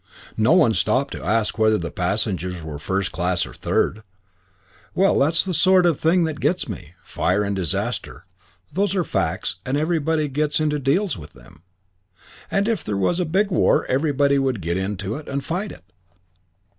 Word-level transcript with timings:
No 0.35 0.53
one 0.53 0.73
stopped 0.73 1.11
to 1.13 1.23
ask 1.23 1.59
whether 1.59 1.77
the 1.77 1.91
passengers 1.91 2.63
were 2.63 2.79
first 2.79 3.11
class 3.11 3.45
or 3.45 3.53
third. 3.53 4.01
Well, 4.95 5.19
that's 5.19 5.45
the 5.45 5.53
sort 5.53 5.85
of 5.85 5.99
thing 5.99 6.23
that 6.23 6.39
gets 6.39 6.67
me. 6.67 6.95
Fire 7.03 7.43
and 7.43 7.55
disaster 7.55 8.25
those 8.73 8.95
are 8.95 9.03
facts 9.03 9.59
and 9.63 9.77
everybody 9.77 10.27
gets 10.27 10.57
to 10.57 10.63
and 10.63 10.83
deals 10.83 11.17
with 11.19 11.33
them. 11.33 11.61
And 12.49 12.67
if 12.67 12.83
there 12.83 12.97
was 12.97 13.19
a 13.19 13.25
big 13.25 13.51
war 13.51 13.85
everybody 13.89 14.39
would 14.39 14.59
get 14.59 14.97
to 14.97 15.17
and 15.17 15.45
fight 15.45 15.71
it. 15.71 15.83